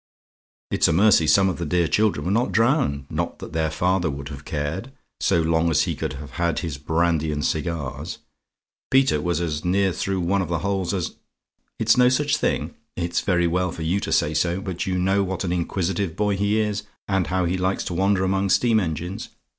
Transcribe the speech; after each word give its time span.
"It's 0.71 0.87
a 0.87 0.93
mercy 0.93 1.27
some 1.27 1.47
of 1.47 1.59
the 1.59 1.65
dear 1.67 1.87
children 1.87 2.25
were 2.25 2.31
not 2.31 2.51
drowned; 2.51 3.05
not 3.11 3.37
that 3.37 3.53
their 3.53 3.69
father 3.69 4.09
would 4.09 4.29
have 4.29 4.45
cared, 4.45 4.91
so 5.19 5.39
long 5.43 5.69
as 5.69 5.83
he 5.83 5.95
could 5.95 6.13
have 6.13 6.31
had 6.31 6.57
his 6.61 6.79
brandy 6.79 7.31
and 7.31 7.45
cigars. 7.45 8.17
Peter 8.89 9.21
was 9.21 9.39
as 9.39 9.63
near 9.63 9.93
through 9.93 10.21
one 10.21 10.41
of 10.41 10.47
the 10.47 10.57
holes 10.65 10.91
as 10.91 11.17
"IT'S 11.77 11.97
NO 11.97 12.09
SUCH 12.09 12.35
THING? 12.37 12.73
"It's 12.95 13.21
very 13.21 13.45
well 13.45 13.71
for 13.71 13.83
you 13.83 13.99
to 13.99 14.11
say 14.11 14.33
so, 14.33 14.59
but 14.59 14.87
you 14.87 14.97
know 14.97 15.21
what 15.23 15.43
an 15.43 15.51
inquisitive 15.53 16.15
boy 16.15 16.35
he 16.35 16.59
is, 16.59 16.81
and 17.07 17.27
how 17.27 17.45
he 17.45 17.55
likes 17.55 17.83
to 17.83 17.93
wander 17.93 18.23
among 18.23 18.49
steam 18.49 18.79
engines. 18.79 19.29